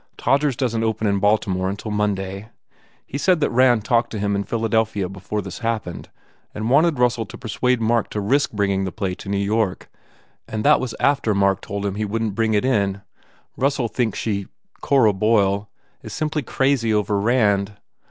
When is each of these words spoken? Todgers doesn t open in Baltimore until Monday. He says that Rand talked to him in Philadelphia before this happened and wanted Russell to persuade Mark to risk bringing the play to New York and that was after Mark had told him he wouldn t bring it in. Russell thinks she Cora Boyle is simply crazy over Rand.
Todgers 0.17 0.55
doesn 0.55 0.79
t 0.79 0.83
open 0.87 1.05
in 1.05 1.19
Baltimore 1.19 1.69
until 1.69 1.91
Monday. 1.91 2.49
He 3.05 3.19
says 3.19 3.37
that 3.37 3.51
Rand 3.51 3.85
talked 3.85 4.09
to 4.13 4.17
him 4.17 4.35
in 4.35 4.43
Philadelphia 4.45 5.07
before 5.07 5.43
this 5.43 5.59
happened 5.59 6.09
and 6.55 6.71
wanted 6.71 6.97
Russell 6.97 7.27
to 7.27 7.37
persuade 7.37 7.79
Mark 7.79 8.09
to 8.09 8.19
risk 8.19 8.49
bringing 8.51 8.83
the 8.83 8.91
play 8.91 9.13
to 9.13 9.29
New 9.29 9.37
York 9.37 9.91
and 10.47 10.63
that 10.63 10.79
was 10.79 10.95
after 10.99 11.35
Mark 11.35 11.57
had 11.59 11.67
told 11.67 11.85
him 11.85 11.93
he 11.93 12.05
wouldn 12.05 12.29
t 12.29 12.33
bring 12.33 12.55
it 12.55 12.65
in. 12.65 13.03
Russell 13.55 13.87
thinks 13.89 14.17
she 14.17 14.47
Cora 14.79 15.13
Boyle 15.13 15.69
is 16.01 16.13
simply 16.13 16.41
crazy 16.41 16.91
over 16.91 17.19
Rand. 17.19 17.73